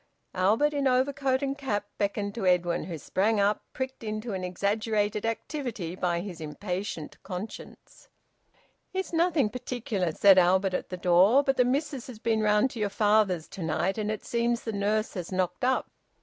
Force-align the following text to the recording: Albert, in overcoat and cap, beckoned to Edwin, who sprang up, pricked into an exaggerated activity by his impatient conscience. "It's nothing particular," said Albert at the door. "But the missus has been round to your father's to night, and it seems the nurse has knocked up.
Albert, 0.33 0.73
in 0.73 0.87
overcoat 0.87 1.43
and 1.43 1.59
cap, 1.59 1.85
beckoned 1.99 2.33
to 2.33 2.47
Edwin, 2.47 2.85
who 2.85 2.97
sprang 2.97 3.39
up, 3.39 3.61
pricked 3.71 4.03
into 4.03 4.33
an 4.33 4.43
exaggerated 4.43 5.27
activity 5.27 5.95
by 5.95 6.21
his 6.21 6.41
impatient 6.41 7.21
conscience. 7.21 8.07
"It's 8.93 9.13
nothing 9.13 9.51
particular," 9.51 10.11
said 10.11 10.39
Albert 10.39 10.73
at 10.73 10.89
the 10.89 10.97
door. 10.97 11.43
"But 11.43 11.57
the 11.57 11.65
missus 11.65 12.07
has 12.07 12.17
been 12.17 12.41
round 12.41 12.71
to 12.71 12.79
your 12.79 12.89
father's 12.89 13.47
to 13.49 13.61
night, 13.61 13.99
and 13.99 14.09
it 14.09 14.25
seems 14.25 14.63
the 14.63 14.73
nurse 14.73 15.13
has 15.13 15.31
knocked 15.31 15.63
up. 15.63 15.91